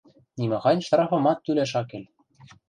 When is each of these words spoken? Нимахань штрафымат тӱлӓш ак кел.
Нимахань 0.39 0.85
штрафымат 0.85 1.39
тӱлӓш 1.43 1.73
ак 1.79 1.87
кел. 1.89 2.03